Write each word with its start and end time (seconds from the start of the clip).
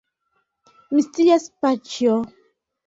Mi 0.95 1.05
scias, 1.11 1.47
paĉjo. 1.65 2.21